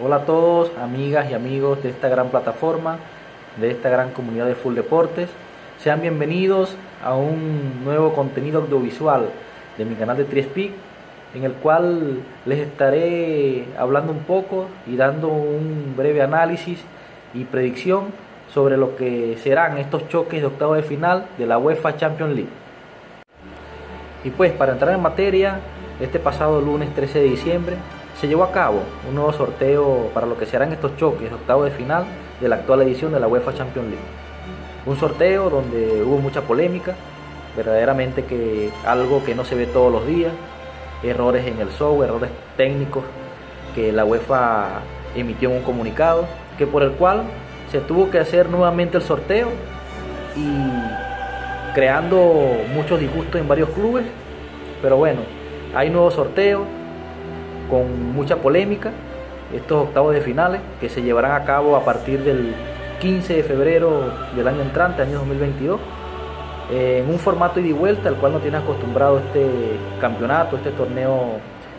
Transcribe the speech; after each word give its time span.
Hola 0.00 0.16
a 0.16 0.24
todos, 0.24 0.70
amigas 0.82 1.30
y 1.30 1.34
amigos 1.34 1.82
de 1.82 1.90
esta 1.90 2.08
gran 2.08 2.30
plataforma, 2.30 2.96
de 3.60 3.70
esta 3.70 3.90
gran 3.90 4.12
comunidad 4.12 4.46
de 4.46 4.54
Full 4.54 4.74
Deportes. 4.74 5.28
Sean 5.80 6.00
bienvenidos 6.00 6.74
a 7.04 7.14
un 7.14 7.84
nuevo 7.84 8.14
contenido 8.14 8.62
audiovisual 8.62 9.28
de 9.76 9.84
mi 9.84 9.94
canal 9.94 10.16
de 10.16 10.24
Triespeak, 10.24 10.70
en 11.34 11.44
el 11.44 11.52
cual 11.52 12.22
les 12.46 12.60
estaré 12.60 13.66
hablando 13.78 14.12
un 14.12 14.20
poco 14.20 14.68
y 14.86 14.96
dando 14.96 15.28
un 15.28 15.92
breve 15.94 16.22
análisis 16.22 16.80
y 17.34 17.44
predicción 17.44 18.06
sobre 18.50 18.78
lo 18.78 18.96
que 18.96 19.36
serán 19.42 19.76
estos 19.76 20.08
choques 20.08 20.40
de 20.40 20.46
octavo 20.46 20.72
de 20.72 20.84
final 20.84 21.26
de 21.36 21.44
la 21.44 21.58
UEFA 21.58 21.98
Champions 21.98 22.34
League. 22.34 22.50
Y 24.24 24.30
pues 24.30 24.52
para 24.52 24.72
entrar 24.72 24.94
en 24.94 25.02
materia, 25.02 25.60
este 26.00 26.18
pasado 26.18 26.62
lunes 26.62 26.94
13 26.94 27.18
de 27.18 27.24
diciembre 27.26 27.76
se 28.22 28.28
llevó 28.28 28.44
a 28.44 28.52
cabo 28.52 28.82
un 29.08 29.16
nuevo 29.16 29.32
sorteo 29.32 30.08
para 30.14 30.28
lo 30.28 30.38
que 30.38 30.46
serán 30.46 30.72
estos 30.72 30.96
choques 30.96 31.28
de 31.28 31.34
octavo 31.34 31.64
de 31.64 31.72
final 31.72 32.04
de 32.40 32.48
la 32.48 32.54
actual 32.54 32.82
edición 32.82 33.12
de 33.12 33.18
la 33.18 33.26
UEFA 33.26 33.52
Champions 33.52 33.88
League. 33.88 34.04
Un 34.86 34.96
sorteo 34.96 35.50
donde 35.50 36.04
hubo 36.04 36.18
mucha 36.18 36.42
polémica, 36.42 36.94
verdaderamente 37.56 38.24
que 38.24 38.70
algo 38.86 39.24
que 39.24 39.34
no 39.34 39.44
se 39.44 39.56
ve 39.56 39.66
todos 39.66 39.90
los 39.90 40.06
días, 40.06 40.30
errores 41.02 41.48
en 41.48 41.58
el 41.58 41.72
software, 41.72 42.10
errores 42.10 42.30
técnicos 42.56 43.02
que 43.74 43.90
la 43.90 44.04
UEFA 44.04 44.82
emitió 45.16 45.50
en 45.50 45.56
un 45.56 45.62
comunicado, 45.64 46.24
que 46.58 46.68
por 46.68 46.84
el 46.84 46.92
cual 46.92 47.24
se 47.72 47.80
tuvo 47.80 48.08
que 48.08 48.20
hacer 48.20 48.48
nuevamente 48.48 48.98
el 48.98 49.02
sorteo 49.02 49.48
y 50.36 51.74
creando 51.74 52.16
muchos 52.72 53.00
disgustos 53.00 53.40
en 53.40 53.48
varios 53.48 53.70
clubes, 53.70 54.04
pero 54.80 54.96
bueno, 54.96 55.22
hay 55.74 55.90
nuevos 55.90 56.14
sorteos 56.14 56.62
con 57.72 58.12
mucha 58.12 58.36
polémica, 58.36 58.90
estos 59.54 59.84
octavos 59.84 60.12
de 60.12 60.20
finales 60.20 60.60
que 60.78 60.90
se 60.90 61.00
llevarán 61.00 61.32
a 61.32 61.44
cabo 61.46 61.74
a 61.74 61.86
partir 61.86 62.22
del 62.22 62.54
15 63.00 63.32
de 63.32 63.42
febrero 63.42 64.12
del 64.36 64.46
año 64.46 64.60
entrante, 64.60 65.00
año 65.00 65.20
2022, 65.20 65.80
en 66.70 67.08
un 67.08 67.18
formato 67.18 67.60
ida 67.60 67.68
y 67.68 67.72
vuelta 67.72 68.10
al 68.10 68.16
cual 68.16 68.34
no 68.34 68.40
tiene 68.40 68.58
acostumbrado 68.58 69.20
este 69.20 69.48
campeonato, 70.02 70.56
este 70.56 70.70
torneo 70.72 71.38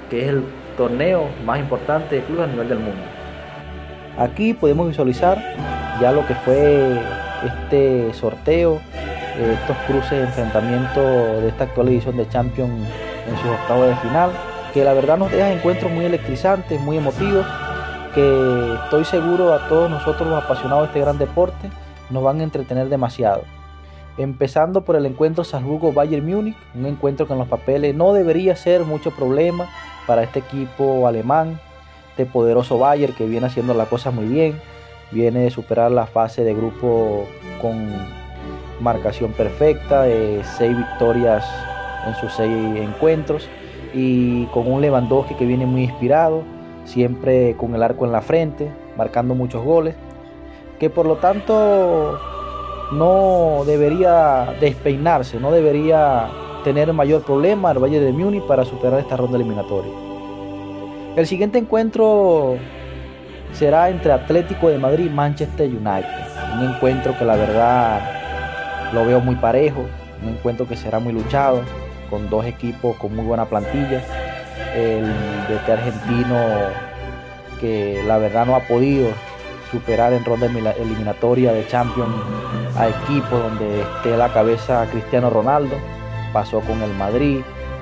que 0.09 0.23
es 0.23 0.30
el 0.30 0.44
torneo 0.75 1.25
más 1.45 1.59
importante 1.59 2.16
de 2.16 2.22
clubes 2.23 2.45
a 2.45 2.47
nivel 2.47 2.69
del 2.69 2.80
mundo. 2.80 3.03
Aquí 4.17 4.55
podemos 4.55 4.88
visualizar 4.88 5.38
ya 6.02 6.11
lo 6.11 6.25
que 6.25 6.33
fue 6.33 7.00
este 7.45 8.11
sorteo, 8.16 8.80
estos 9.39 9.78
cruces 9.85 10.09
de 10.09 10.23
enfrentamiento 10.23 11.02
de 11.39 11.50
esta 11.50 11.66
actual 11.66 11.89
edición 11.89 12.17
de 12.17 12.28
Champions 12.30 12.88
en 13.30 13.38
sus 13.38 13.52
octavos 13.52 13.89
de 13.89 13.95
final, 13.97 14.31
que 14.73 14.83
la 14.83 14.93
verdad 14.93 15.17
nos 15.17 15.31
deja 15.31 15.52
encuentros 15.52 15.91
muy 15.91 16.05
electrizantes, 16.05 16.81
muy 16.81 16.97
emotivos, 16.97 17.45
que 18.16 18.73
estoy 18.83 19.05
seguro 19.05 19.53
a 19.53 19.67
todos 19.67 19.89
nosotros 19.89 20.27
los 20.27 20.43
apasionados 20.43 20.83
de 20.83 20.88
este 20.88 20.99
gran 20.99 21.17
deporte 21.17 21.69
nos 22.09 22.23
van 22.23 22.39
a 22.39 22.43
entretener 22.43 22.89
demasiado. 22.89 23.44
Empezando 24.17 24.83
por 24.83 24.95
el 24.95 25.05
encuentro 25.05 25.44
Salzburgo-Bayern 25.44 26.25
Múnich, 26.25 26.57
un 26.75 26.85
encuentro 26.85 27.25
que 27.27 27.33
en 27.33 27.39
los 27.39 27.47
papeles 27.47 27.95
no 27.95 28.13
debería 28.13 28.55
ser 28.55 28.83
mucho 28.83 29.11
problema 29.11 29.69
para 30.05 30.23
este 30.23 30.39
equipo 30.39 31.07
alemán, 31.07 31.59
este 32.09 32.25
poderoso 32.25 32.77
Bayern 32.77 33.13
que 33.13 33.25
viene 33.25 33.47
haciendo 33.47 33.73
las 33.73 33.88
cosas 33.88 34.13
muy 34.13 34.25
bien, 34.25 34.59
viene 35.11 35.41
de 35.41 35.49
superar 35.51 35.91
la 35.91 36.05
fase 36.05 36.44
de 36.44 36.53
grupo 36.53 37.27
con 37.61 37.91
marcación 38.81 39.31
perfecta, 39.33 40.03
de 40.03 40.44
seis 40.57 40.75
victorias 40.75 41.45
en 42.07 42.16
sus 42.16 42.33
seis 42.33 42.51
encuentros 42.79 43.47
y 43.94 44.45
con 44.47 44.72
un 44.72 44.81
Lewandowski 44.81 45.36
que 45.36 45.45
viene 45.45 45.66
muy 45.66 45.83
inspirado, 45.83 46.44
siempre 46.86 47.55
con 47.58 47.75
el 47.75 47.83
arco 47.83 48.05
en 48.05 48.11
la 48.11 48.22
frente, 48.22 48.69
marcando 48.97 49.35
muchos 49.35 49.63
goles, 49.63 49.95
que 50.80 50.89
por 50.89 51.05
lo 51.05 51.17
tanto 51.17 52.19
no 52.91 53.63
debería 53.66 54.55
despeinarse, 54.59 55.40
no 55.40 55.51
debería 55.51 56.29
tener 56.63 56.91
mayor 56.94 57.23
problema 57.23 57.72
el 57.72 57.79
Valle 57.79 58.00
de 58.00 58.12
Múnich 58.12 58.44
para 58.44 58.66
superar 58.66 59.00
esta 59.00 59.17
ronda 59.17 59.38
eliminatoria. 59.38 59.91
El 61.16 61.28
siguiente 61.28 61.59
encuentro 61.59 62.56
será 63.53 63.90
entre 63.90 64.12
Atlético 64.12 64.69
de 64.69 64.79
Madrid 64.79 65.06
y 65.06 65.09
Manchester 65.09 65.69
United, 65.69 66.06
un 66.57 66.73
encuentro 66.73 67.17
que 67.17 67.25
la 67.25 67.35
verdad 67.35 68.01
lo 68.94 69.06
veo 69.06 69.19
muy 69.19 69.35
parejo, 69.35 69.85
un 70.23 70.29
encuentro 70.29 70.67
que 70.67 70.75
será 70.75 71.00
muy 71.00 71.13
luchado, 71.13 71.62
con 72.13 72.29
dos 72.29 72.46
equipos 72.46 72.96
con 72.97 73.16
muy 73.16 73.25
buena 73.25 73.46
plantilla. 73.46 74.03
El 74.75 75.12
este 75.50 75.72
argentino 75.72 76.38
que 77.59 78.03
la 78.06 78.19
verdad 78.19 78.46
no 78.46 78.56
ha 78.56 78.59
podido 78.59 79.09
superar 79.72 80.13
en 80.13 80.23
ronda 80.23 80.46
eliminatoria 80.46 81.52
de 81.53 81.66
Champions 81.68 82.13
a 82.78 82.88
equipos 82.88 83.31
donde 83.31 83.81
esté 83.81 84.16
la 84.16 84.31
cabeza 84.31 84.85
Cristiano 84.91 85.31
Ronaldo. 85.31 85.75
Pasó 86.31 86.59
con 86.59 86.84
el 86.84 86.94
Madrid 86.94 87.40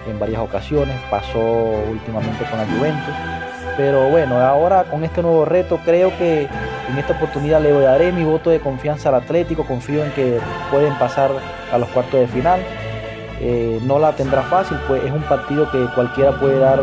en 0.09 0.17
varias 0.17 0.39
ocasiones, 0.39 0.95
pasó 1.09 1.39
últimamente 1.91 2.45
con 2.45 2.57
la 2.57 2.65
Juventus. 2.67 3.15
Pero 3.75 4.07
bueno, 4.09 4.39
ahora 4.39 4.85
con 4.85 5.03
este 5.03 5.21
nuevo 5.21 5.43
reto 5.43 5.77
creo 5.83 6.17
que 6.17 6.47
en 6.89 6.97
esta 6.97 7.11
oportunidad 7.11 7.61
le 7.61 7.73
daré 7.73 8.13
mi 8.13 8.23
voto 8.23 8.49
de 8.49 8.61
confianza 8.61 9.09
al 9.09 9.15
Atlético. 9.15 9.65
Confío 9.65 10.05
en 10.05 10.11
que 10.11 10.39
pueden 10.69 10.93
pasar 10.95 11.31
a 11.69 11.77
los 11.77 11.89
cuartos 11.89 12.17
de 12.17 12.27
final. 12.27 12.61
Eh, 13.43 13.79
no 13.85 13.97
la 13.97 14.11
tendrá 14.11 14.43
fácil, 14.43 14.77
pues 14.87 15.03
es 15.03 15.11
un 15.11 15.23
partido 15.23 15.69
que 15.71 15.83
cualquiera 15.95 16.31
puede 16.39 16.59
dar 16.59 16.79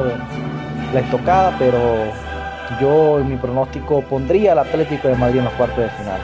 la 0.93 1.01
estocada, 1.01 1.55
pero 1.57 1.79
yo 2.81 3.21
en 3.21 3.29
mi 3.29 3.37
pronóstico 3.37 4.03
pondría 4.03 4.53
al 4.53 4.59
Atlético 4.59 5.07
de 5.07 5.15
Madrid 5.15 5.39
en 5.39 5.45
los 5.45 5.53
cuartos 5.55 5.79
de 5.79 5.91
final. 5.91 6.21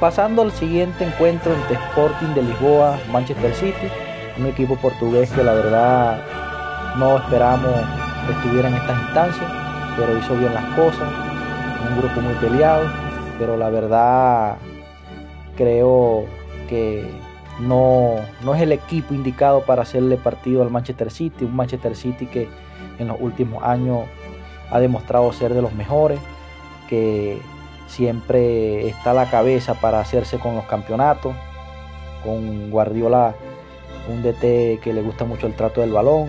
Pasando 0.00 0.40
al 0.40 0.52
siguiente 0.52 1.04
encuentro 1.04 1.52
entre 1.52 1.74
Sporting 1.74 2.34
de 2.34 2.42
Lisboa, 2.44 2.98
Manchester 3.12 3.54
City, 3.54 3.88
un 4.38 4.46
equipo 4.46 4.74
portugués 4.76 5.30
que 5.32 5.44
la 5.44 5.52
verdad 5.52 6.18
no 6.96 7.18
esperamos 7.18 7.74
estuviera 8.30 8.68
en 8.68 8.74
estas 8.74 8.98
instancias, 9.02 9.50
pero 9.98 10.16
hizo 10.16 10.34
bien 10.36 10.54
las 10.54 10.64
cosas, 10.76 11.08
un 11.90 11.98
grupo 11.98 12.22
muy 12.22 12.34
peleado, 12.36 12.84
pero 13.38 13.58
la 13.58 13.68
verdad 13.68 14.56
creo 15.56 16.24
que 16.68 17.06
no, 17.60 18.16
no 18.42 18.54
es 18.54 18.62
el 18.62 18.72
equipo 18.72 19.14
indicado 19.14 19.62
para 19.62 19.82
hacerle 19.82 20.16
partido 20.16 20.62
al 20.62 20.70
Manchester 20.70 21.10
City, 21.10 21.44
un 21.44 21.54
Manchester 21.54 21.94
City 21.94 22.26
que 22.26 22.48
en 22.98 23.08
los 23.08 23.16
últimos 23.20 23.62
años 23.62 24.02
ha 24.70 24.80
demostrado 24.80 25.32
ser 25.32 25.54
de 25.54 25.62
los 25.62 25.72
mejores, 25.72 26.18
que 26.88 27.38
siempre 27.86 28.88
está 28.88 29.12
a 29.12 29.14
la 29.14 29.30
cabeza 29.30 29.74
para 29.74 30.00
hacerse 30.00 30.38
con 30.38 30.56
los 30.56 30.64
campeonatos, 30.64 31.34
con 32.24 32.70
Guardiola, 32.70 33.34
un 34.08 34.22
DT 34.22 34.80
que 34.80 34.92
le 34.92 35.02
gusta 35.02 35.24
mucho 35.24 35.46
el 35.46 35.54
trato 35.54 35.80
del 35.80 35.92
balón, 35.92 36.28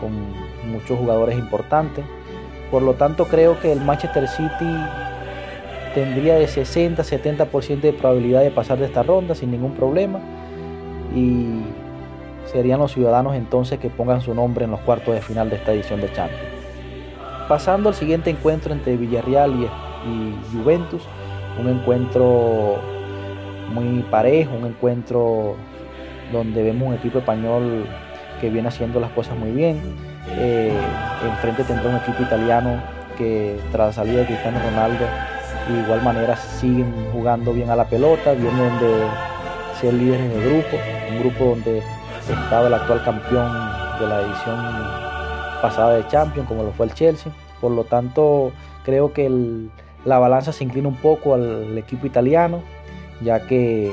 con 0.00 0.10
muchos 0.70 0.98
jugadores 0.98 1.38
importantes. 1.38 2.04
Por 2.70 2.82
lo 2.82 2.94
tanto, 2.94 3.24
creo 3.24 3.58
que 3.60 3.72
el 3.72 3.80
Manchester 3.80 4.28
City 4.28 4.76
tendría 5.94 6.34
de 6.34 6.46
60-70% 6.46 7.80
de 7.80 7.92
probabilidad 7.92 8.42
de 8.42 8.50
pasar 8.50 8.78
de 8.78 8.86
esta 8.86 9.02
ronda 9.02 9.34
sin 9.34 9.50
ningún 9.50 9.72
problema 9.74 10.20
y 11.14 11.62
serían 12.46 12.80
los 12.80 12.92
ciudadanos 12.92 13.34
entonces 13.34 13.78
que 13.78 13.90
pongan 13.90 14.20
su 14.20 14.34
nombre 14.34 14.64
en 14.64 14.70
los 14.70 14.80
cuartos 14.80 15.14
de 15.14 15.20
final 15.20 15.50
de 15.50 15.56
esta 15.56 15.72
edición 15.72 16.00
de 16.00 16.12
Champions. 16.12 16.42
Pasando 17.48 17.88
al 17.88 17.94
siguiente 17.94 18.30
encuentro 18.30 18.72
entre 18.72 18.96
Villarreal 18.96 19.54
y, 19.54 19.68
Juventus, 20.52 21.02
un 21.58 21.68
encuentro 21.68 22.76
muy 23.72 24.02
parejo, 24.04 24.54
un 24.54 24.66
encuentro 24.66 25.56
donde 26.32 26.62
vemos 26.62 26.88
un 26.88 26.94
equipo 26.94 27.18
español 27.18 27.84
que 28.40 28.50
viene 28.50 28.68
haciendo 28.68 28.98
las 29.00 29.10
cosas 29.10 29.36
muy 29.36 29.50
bien. 29.50 29.80
Eh, 30.30 30.72
enfrente 31.24 31.64
tendrá 31.64 31.90
un 31.90 31.96
equipo 31.96 32.22
italiano 32.22 32.80
que 33.18 33.58
tras 33.72 33.88
la 33.88 33.92
salida 33.92 34.20
de 34.20 34.26
Cristiano 34.26 34.58
Ronaldo 34.64 35.04
de 35.68 35.80
igual 35.80 36.02
manera 36.02 36.36
siguen 36.36 36.92
jugando 37.12 37.52
bien 37.52 37.70
a 37.70 37.76
la 37.76 37.84
pelota, 37.84 38.32
vienen 38.32 38.78
de 38.78 39.02
ser 39.80 39.94
líderes 39.94 40.28
de 40.30 40.40
grupo, 40.40 40.76
un 41.10 41.20
grupo 41.20 41.44
donde 41.44 41.82
estaba 42.28 42.66
el 42.66 42.74
actual 42.74 43.02
campeón 43.02 43.50
de 43.98 44.06
la 44.06 44.20
edición 44.20 45.60
pasada 45.62 45.96
de 45.96 46.06
Champions, 46.08 46.48
como 46.48 46.62
lo 46.62 46.72
fue 46.72 46.86
el 46.86 46.94
Chelsea. 46.94 47.32
Por 47.60 47.72
lo 47.72 47.84
tanto, 47.84 48.52
creo 48.84 49.12
que 49.12 49.30
la 50.04 50.18
balanza 50.18 50.52
se 50.52 50.64
inclina 50.64 50.88
un 50.88 50.96
poco 50.96 51.34
al 51.34 51.76
equipo 51.78 52.06
italiano, 52.06 52.62
ya 53.22 53.46
que 53.46 53.92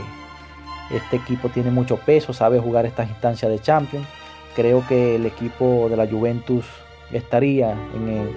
este 0.91 1.17
equipo 1.17 1.49
tiene 1.49 1.71
mucho 1.71 1.97
peso, 1.97 2.33
sabe 2.33 2.59
jugar 2.59 2.85
estas 2.85 3.09
instancias 3.09 3.51
de 3.51 3.59
Champions. 3.59 4.07
Creo 4.55 4.85
que 4.87 5.15
el 5.15 5.25
equipo 5.25 5.87
de 5.89 5.97
la 5.97 6.07
Juventus 6.07 6.65
estaría 7.11 7.71
en 7.71 8.29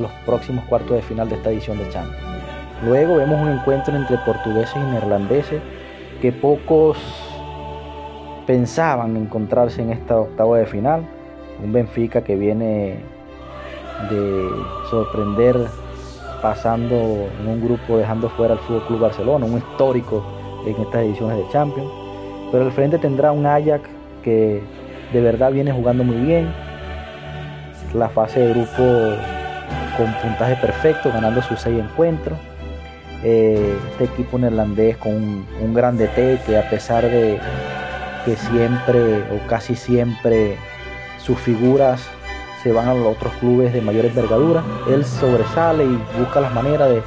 los 0.00 0.10
próximos 0.24 0.64
cuartos 0.64 0.96
de 0.96 1.02
final 1.02 1.28
de 1.28 1.36
esta 1.36 1.50
edición 1.50 1.78
de 1.78 1.88
Champions. 1.90 2.22
Luego 2.84 3.16
vemos 3.16 3.40
un 3.40 3.48
encuentro 3.48 3.94
entre 3.94 4.18
portugueses 4.18 4.76
y 4.76 4.90
neerlandeses 4.90 5.62
que 6.26 6.32
pocos 6.32 6.98
pensaban 8.48 9.16
encontrarse 9.16 9.80
en 9.80 9.92
esta 9.92 10.18
octava 10.18 10.58
de 10.58 10.66
final. 10.66 11.06
Un 11.62 11.72
Benfica 11.72 12.24
que 12.24 12.34
viene 12.34 12.96
de 14.10 14.48
sorprender 14.90 15.54
pasando 16.42 16.96
en 17.40 17.46
un 17.46 17.64
grupo 17.64 17.96
dejando 17.96 18.28
fuera 18.30 18.54
al 18.54 18.58
Fútbol 18.58 18.86
Club 18.88 19.00
Barcelona, 19.02 19.46
un 19.46 19.58
histórico 19.58 20.24
en 20.66 20.74
estas 20.82 21.02
ediciones 21.02 21.36
de 21.36 21.48
Champions. 21.52 21.92
Pero 22.50 22.64
el 22.64 22.72
frente 22.72 22.98
tendrá 22.98 23.30
un 23.30 23.46
Ajax 23.46 23.88
que 24.24 24.60
de 25.12 25.20
verdad 25.20 25.52
viene 25.52 25.70
jugando 25.70 26.02
muy 26.02 26.16
bien. 26.16 26.52
La 27.94 28.08
fase 28.08 28.40
de 28.40 28.50
grupo 28.52 28.82
con 29.96 30.12
puntaje 30.24 30.56
perfecto, 30.56 31.08
ganando 31.12 31.40
sus 31.40 31.60
seis 31.60 31.78
encuentros. 31.78 32.36
Eh, 33.24 33.76
este 33.92 34.04
equipo 34.04 34.38
neerlandés 34.38 34.96
con 34.98 35.12
un, 35.12 35.46
un 35.60 35.74
gran 35.74 35.96
DT 35.96 36.44
que 36.44 36.58
a 36.58 36.68
pesar 36.68 37.04
de 37.04 37.40
que 38.24 38.36
siempre 38.36 39.20
o 39.32 39.46
casi 39.48 39.74
siempre 39.74 40.56
sus 41.18 41.38
figuras 41.38 42.02
se 42.62 42.72
van 42.72 42.88
a 42.88 42.94
los 42.94 43.16
otros 43.16 43.32
clubes 43.34 43.72
de 43.72 43.80
mayor 43.80 44.06
envergadura, 44.06 44.62
él 44.88 45.04
sobresale 45.04 45.84
y 45.84 46.00
busca 46.18 46.40
las 46.40 46.52
maneras 46.52 46.90
de 46.90 47.02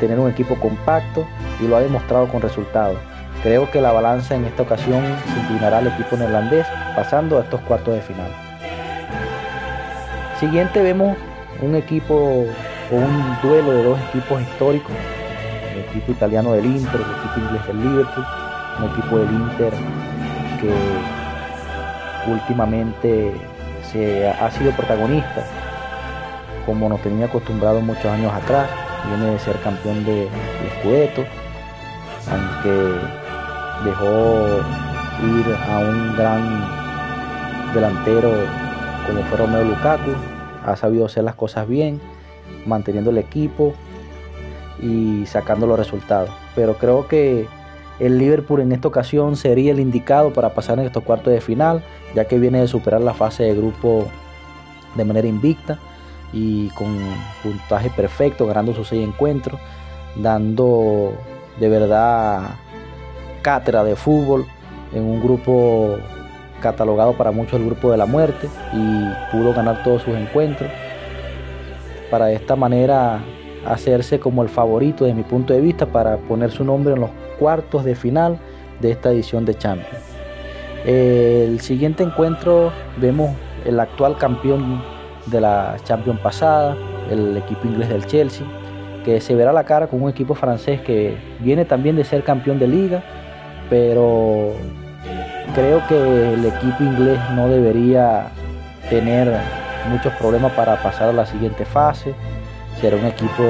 tener 0.00 0.18
un 0.18 0.30
equipo 0.30 0.56
compacto 0.56 1.26
y 1.60 1.68
lo 1.68 1.76
ha 1.76 1.80
demostrado 1.80 2.28
con 2.28 2.42
resultados. 2.42 2.98
Creo 3.42 3.70
que 3.70 3.80
la 3.80 3.92
balanza 3.92 4.34
en 4.34 4.44
esta 4.44 4.62
ocasión 4.62 5.02
se 5.32 5.40
inclinará 5.40 5.78
al 5.78 5.86
equipo 5.86 6.16
neerlandés 6.16 6.66
pasando 6.96 7.38
a 7.38 7.42
estos 7.42 7.60
cuartos 7.60 7.94
de 7.94 8.00
final. 8.00 8.30
Siguiente 10.40 10.82
vemos 10.82 11.16
un 11.62 11.76
equipo 11.76 12.44
o 12.90 12.94
un 12.94 13.36
duelo 13.42 13.72
de 13.72 13.84
dos 13.84 13.98
equipos 14.08 14.42
históricos, 14.42 14.92
el 15.76 15.84
equipo 15.84 16.12
italiano 16.12 16.52
del 16.52 16.64
Inter, 16.66 17.00
el 17.00 17.10
equipo 17.18 17.40
inglés 17.40 17.66
del 17.66 17.80
Liverpool, 17.80 18.24
un 18.78 18.84
equipo 18.90 19.18
del 19.18 19.30
Inter 19.30 19.72
que 20.60 22.30
últimamente 22.30 23.32
se 23.92 24.28
ha 24.28 24.50
sido 24.50 24.72
protagonista 24.72 25.44
como 26.64 26.88
nos 26.88 27.00
tenía 27.00 27.26
acostumbrado 27.26 27.80
muchos 27.80 28.06
años 28.06 28.32
atrás, 28.32 28.68
viene 29.06 29.32
de 29.32 29.38
ser 29.38 29.56
campeón 29.60 30.04
de, 30.04 30.22
de 30.24 30.80
Scudetto, 30.80 31.24
aunque 32.28 32.92
dejó 33.84 34.58
ir 35.22 35.56
a 35.70 35.78
un 35.78 36.16
gran 36.16 37.72
delantero 37.72 38.32
como 39.06 39.22
fue 39.22 39.38
Romeo 39.38 39.62
Lukaku, 39.62 40.10
ha 40.66 40.74
sabido 40.74 41.06
hacer 41.06 41.22
las 41.22 41.36
cosas 41.36 41.68
bien, 41.68 42.00
manteniendo 42.66 43.10
el 43.10 43.18
equipo 43.18 43.74
y 44.80 45.24
sacando 45.26 45.66
los 45.66 45.78
resultados. 45.78 46.30
Pero 46.54 46.76
creo 46.78 47.06
que 47.08 47.46
el 47.98 48.18
Liverpool 48.18 48.60
en 48.60 48.72
esta 48.72 48.88
ocasión 48.88 49.36
sería 49.36 49.72
el 49.72 49.80
indicado 49.80 50.32
para 50.32 50.54
pasar 50.54 50.78
en 50.78 50.86
estos 50.86 51.02
cuartos 51.02 51.32
de 51.32 51.40
final, 51.40 51.82
ya 52.14 52.26
que 52.26 52.38
viene 52.38 52.60
de 52.60 52.68
superar 52.68 53.00
la 53.00 53.14
fase 53.14 53.44
de 53.44 53.54
grupo 53.54 54.06
de 54.94 55.04
manera 55.04 55.26
invicta 55.26 55.78
y 56.32 56.68
con 56.70 56.98
puntaje 57.42 57.90
perfecto, 57.90 58.46
ganando 58.46 58.74
sus 58.74 58.88
seis 58.88 59.06
encuentros, 59.06 59.60
dando 60.16 61.12
de 61.58 61.68
verdad 61.68 62.56
cátedra 63.42 63.84
de 63.84 63.96
fútbol 63.96 64.46
en 64.92 65.02
un 65.02 65.22
grupo 65.22 65.96
catalogado 66.60 67.16
para 67.16 67.30
muchos 67.30 67.60
el 67.60 67.66
grupo 67.66 67.90
de 67.90 67.96
la 67.96 68.06
muerte 68.06 68.48
y 68.72 69.32
pudo 69.32 69.54
ganar 69.54 69.82
todos 69.82 70.02
sus 70.02 70.14
encuentros 70.14 70.70
para 72.10 72.32
esta 72.32 72.56
manera 72.56 73.20
hacerse 73.72 74.18
como 74.18 74.42
el 74.42 74.48
favorito 74.48 75.04
de 75.04 75.14
mi 75.14 75.22
punto 75.22 75.52
de 75.52 75.60
vista 75.60 75.86
para 75.86 76.16
poner 76.16 76.50
su 76.50 76.64
nombre 76.64 76.94
en 76.94 77.00
los 77.00 77.10
cuartos 77.38 77.84
de 77.84 77.94
final 77.94 78.38
de 78.80 78.90
esta 78.90 79.10
edición 79.10 79.44
de 79.44 79.54
Champions. 79.54 80.04
El 80.84 81.60
siguiente 81.60 82.02
encuentro 82.02 82.72
vemos 82.98 83.30
el 83.64 83.80
actual 83.80 84.16
campeón 84.18 84.82
de 85.26 85.40
la 85.40 85.76
Champions 85.84 86.20
pasada, 86.20 86.76
el 87.10 87.36
equipo 87.36 87.66
inglés 87.66 87.88
del 87.88 88.06
Chelsea, 88.06 88.46
que 89.04 89.20
se 89.20 89.34
verá 89.34 89.52
la 89.52 89.64
cara 89.64 89.88
con 89.88 90.02
un 90.02 90.10
equipo 90.10 90.34
francés 90.34 90.80
que 90.80 91.16
viene 91.40 91.64
también 91.64 91.96
de 91.96 92.04
ser 92.04 92.22
campeón 92.22 92.58
de 92.58 92.68
liga, 92.68 93.02
pero 93.68 94.52
creo 95.54 95.82
que 95.88 96.34
el 96.34 96.44
equipo 96.44 96.84
inglés 96.84 97.18
no 97.34 97.48
debería 97.48 98.28
tener 98.88 99.32
muchos 99.90 100.12
problemas 100.14 100.52
para 100.52 100.80
pasar 100.82 101.08
a 101.08 101.12
la 101.12 101.26
siguiente 101.26 101.64
fase. 101.64 102.14
Será 102.80 102.96
un 102.96 103.06
equipo 103.06 103.42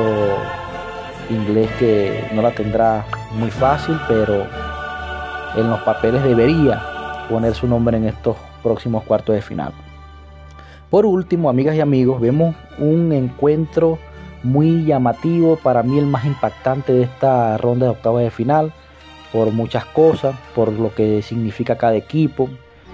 inglés 1.30 1.68
que 1.78 2.28
no 2.32 2.42
la 2.42 2.52
tendrá 2.52 3.04
muy 3.32 3.50
fácil, 3.50 3.98
pero 4.06 4.46
en 5.56 5.70
los 5.70 5.80
papeles 5.80 6.22
debería 6.22 6.80
poner 7.28 7.54
su 7.54 7.66
nombre 7.66 7.96
en 7.96 8.04
estos 8.04 8.36
próximos 8.62 9.02
cuartos 9.04 9.34
de 9.34 9.42
final. 9.42 9.72
Por 10.90 11.06
último, 11.06 11.50
amigas 11.50 11.74
y 11.74 11.80
amigos, 11.80 12.20
vemos 12.20 12.54
un 12.78 13.12
encuentro 13.12 13.98
muy 14.44 14.84
llamativo, 14.84 15.56
para 15.56 15.82
mí 15.82 15.98
el 15.98 16.06
más 16.06 16.24
impactante 16.24 16.92
de 16.92 17.02
esta 17.02 17.56
ronda 17.58 17.86
de 17.86 17.92
octavos 17.92 18.22
de 18.22 18.30
final, 18.30 18.72
por 19.32 19.50
muchas 19.50 19.84
cosas, 19.86 20.36
por 20.54 20.72
lo 20.72 20.94
que 20.94 21.20
significa 21.22 21.76
cada 21.76 21.96
equipo, 21.96 22.48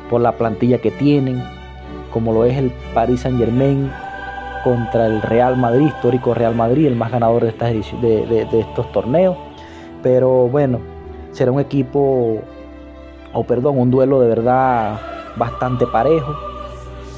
por 0.08 0.22
la 0.22 0.32
plantilla 0.32 0.78
que 0.78 0.90
tienen, 0.90 1.42
como 2.10 2.32
lo 2.32 2.46
es 2.46 2.56
el 2.56 2.72
Paris 2.94 3.20
Saint 3.20 3.38
Germain 3.38 3.92
contra 4.62 5.06
el 5.06 5.22
Real 5.22 5.56
Madrid, 5.56 5.86
histórico 5.86 6.34
Real 6.34 6.54
Madrid, 6.54 6.86
el 6.86 6.96
más 6.96 7.10
ganador 7.10 7.42
de, 7.42 7.48
estas 7.48 7.72
de, 8.00 8.46
de 8.50 8.60
estos 8.60 8.90
torneos. 8.92 9.36
Pero 10.02 10.48
bueno, 10.48 10.80
será 11.32 11.50
un 11.50 11.60
equipo, 11.60 12.38
o 13.32 13.44
perdón, 13.44 13.78
un 13.78 13.90
duelo 13.90 14.20
de 14.20 14.28
verdad 14.28 15.00
bastante 15.36 15.86
parejo, 15.86 16.34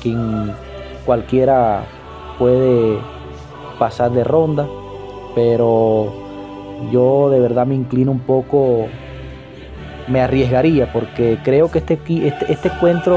quien 0.02 0.52
cualquiera 1.04 1.84
puede 2.38 2.98
pasar 3.78 4.10
de 4.12 4.24
ronda, 4.24 4.66
pero 5.34 6.12
yo 6.92 7.30
de 7.30 7.40
verdad 7.40 7.66
me 7.66 7.74
inclino 7.74 8.12
un 8.12 8.20
poco, 8.20 8.86
me 10.08 10.20
arriesgaría, 10.20 10.92
porque 10.92 11.38
creo 11.42 11.70
que 11.70 11.78
este, 11.78 11.98
este, 12.04 12.52
este 12.52 12.68
encuentro 12.68 13.16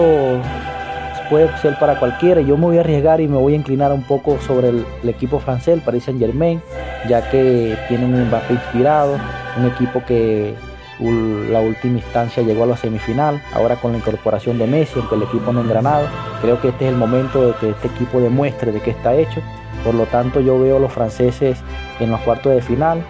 puede 1.30 1.56
ser 1.58 1.78
para 1.80 2.00
cualquiera. 2.00 2.42
Yo 2.42 2.58
me 2.58 2.66
voy 2.66 2.78
a 2.78 2.82
arriesgar 2.82 3.22
y 3.22 3.28
me 3.28 3.38
voy 3.38 3.54
a 3.54 3.56
inclinar 3.56 3.92
un 3.92 4.04
poco 4.04 4.40
sobre 4.42 4.70
el, 4.70 4.86
equipo 5.06 5.40
francés, 5.40 5.76
el 5.76 5.82
Paris 5.82 6.04
Saint 6.04 6.20
Germain, 6.20 6.62
ya 7.08 7.30
que 7.30 7.78
tiene 7.88 8.06
un 8.06 8.28
Mbappé 8.28 8.54
inspirado, 8.54 9.18
un 9.58 9.66
equipo 9.66 10.04
que 10.06 10.54
la 11.00 11.60
última 11.60 12.00
instancia 12.00 12.42
llegó 12.42 12.64
a 12.64 12.68
la 12.68 12.78
semifinal, 12.78 13.42
ahora 13.54 13.76
con 13.76 13.92
la 13.92 14.00
incorporación 14.00 14.58
de 14.58 14.66
Messi, 14.66 15.00
aunque 15.00 15.16
el 15.16 15.24
equipo 15.24 15.54
no 15.54 15.62
engranado, 15.62 16.08
creo 16.42 16.60
que 16.60 16.70
este 16.70 16.86
es 16.86 16.92
el 16.92 16.98
momento 16.98 17.46
de 17.46 17.54
que 17.54 17.70
este 17.70 17.88
equipo 17.88 18.20
demuestre 18.20 18.72
de 18.72 18.82
qué 18.82 18.92
está 18.92 19.14
hecho, 19.14 19.42
por 19.84 19.94
lo 19.94 20.06
tanto 20.06 20.42
yo 20.42 20.60
veo 20.60 20.78
a 20.78 20.80
los 20.80 20.92
franceses 20.92 21.60
en 22.00 22.10
los 22.10 22.20
cuartos 22.22 22.54
de 22.54 22.62
final 22.62 23.04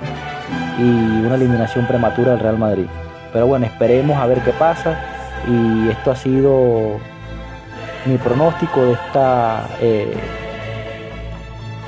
y 0.78 0.82
una 0.82 1.36
eliminación 1.36 1.88
prematura 1.88 2.32
del 2.32 2.42
Real 2.42 2.58
Madrid. 2.58 2.88
Pero 3.32 3.48
bueno, 3.48 3.66
esperemos 3.66 4.18
a 4.18 4.26
ver 4.26 4.42
qué 4.42 4.52
pasa 4.52 5.00
y 5.48 5.90
esto 5.90 6.12
ha 6.12 6.16
sido 6.16 7.00
mi 8.08 8.18
pronóstico 8.18 8.86
de 8.86 8.94
esta, 8.94 9.68
eh, 9.82 10.14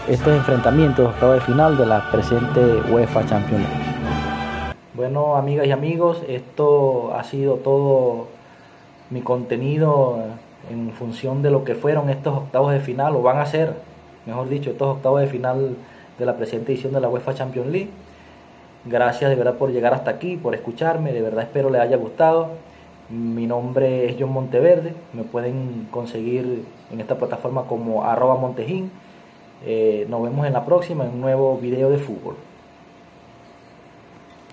estos 0.10 0.34
enfrentamientos 0.34 1.06
de 1.06 1.12
octavo 1.12 1.34
de 1.34 1.42
final 1.42 1.78
de 1.78 1.86
la 1.86 2.12
presente 2.12 2.60
UEFA 2.92 3.26
Champions 3.26 3.64
League. 3.64 4.74
Bueno, 4.96 5.38
amigas 5.38 5.66
y 5.66 5.72
amigos, 5.72 6.22
esto 6.28 7.14
ha 7.16 7.24
sido 7.24 7.56
todo 7.56 8.28
mi 9.10 9.22
contenido 9.22 10.20
en 10.70 10.92
función 10.92 11.42
de 11.42 11.52
lo 11.52 11.64
que 11.64 11.74
fueron 11.74 12.10
estos 12.10 12.36
octavos 12.36 12.74
de 12.74 12.82
final, 12.82 13.16
o 13.16 13.22
van 13.22 13.38
a 13.38 13.46
ser, 13.46 13.76
mejor 14.26 14.50
dicho, 14.50 14.72
estos 14.72 14.98
octavos 14.98 15.22
de 15.22 15.28
final 15.28 15.78
de 16.18 16.26
la 16.26 16.36
presente 16.36 16.74
edición 16.74 16.92
de 16.92 17.00
la 17.00 17.08
UEFA 17.08 17.34
Champions 17.34 17.70
League. 17.70 17.90
Gracias 18.84 19.30
de 19.30 19.38
verdad 19.38 19.56
por 19.56 19.72
llegar 19.72 19.94
hasta 19.94 20.12
aquí, 20.12 20.36
por 20.36 20.54
escucharme, 20.54 21.14
de 21.14 21.22
verdad 21.22 21.44
espero 21.44 21.70
les 21.70 21.82
haya 21.82 21.96
gustado. 21.96 22.50
Mi 23.10 23.48
nombre 23.48 24.06
es 24.06 24.18
John 24.20 24.32
Monteverde, 24.32 24.94
me 25.14 25.24
pueden 25.24 25.88
conseguir 25.90 26.64
en 26.92 27.02
esta 27.02 27.18
plataforma 27.18 27.64
como 27.64 28.04
arroba 28.04 28.36
montejín. 28.36 28.92
Eh, 29.66 30.06
nos 30.08 30.22
vemos 30.22 30.46
en 30.46 30.54
la 30.54 30.64
próxima 30.64 31.06
en 31.06 31.14
un 31.14 31.22
nuevo 31.22 31.58
video 31.58 31.90
de 31.90 31.98
fútbol. 31.98 32.36